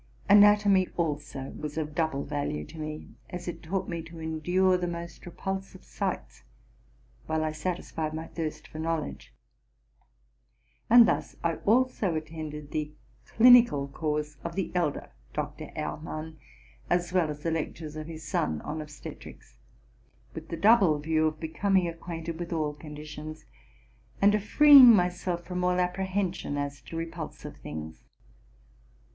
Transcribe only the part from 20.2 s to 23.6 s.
with the double view of becoming acquainted with all conditions,